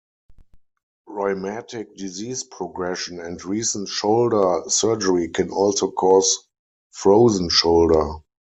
Rheumatic 1.05 1.95
disease 1.95 2.43
progression 2.43 3.19
and 3.19 3.45
recent 3.45 3.87
shoulder 3.87 4.63
surgery 4.67 5.29
can 5.29 5.51
also 5.51 5.91
cause 5.91 6.47
frozen 6.89 7.49
shoulder. 7.49 8.09